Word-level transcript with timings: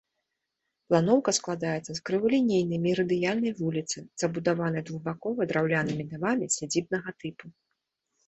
Планоўка 0.91 1.31
складаецца 1.39 1.91
з 1.97 2.01
крывалінейнай 2.09 2.79
мерыдыянальнай 2.85 3.53
вуліцы, 3.61 3.97
забудаванай 4.23 4.85
двухбакова 4.89 5.41
драўлянымі 5.51 6.03
дамамі 6.15 6.45
сядзібнага 6.57 7.09
тыпу. 7.25 7.45